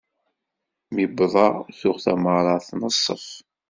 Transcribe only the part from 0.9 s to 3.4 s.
Mi wwḍeɣ tuɣ tameɣra tneṣṣef.